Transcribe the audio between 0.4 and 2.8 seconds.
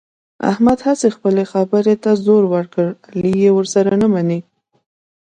احمد هسې خپلې خبرې ته زور ور